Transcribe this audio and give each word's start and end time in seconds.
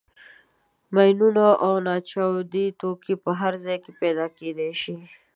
ماینونه 0.93 1.47
او 1.65 1.73
ناچاودي 1.87 2.65
توکي 2.79 3.13
په 3.23 3.31
هر 3.41 3.53
ځای 3.63 3.77
کې 3.83 3.91
پیدا 4.01 4.25
کېدای 4.37 4.71
شي. 4.81 4.95